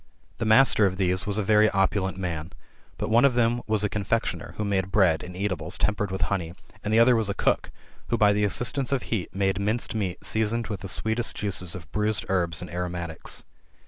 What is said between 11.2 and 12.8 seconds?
juices of bruised herbs and